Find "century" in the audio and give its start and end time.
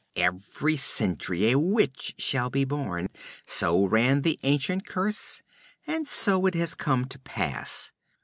0.77-1.51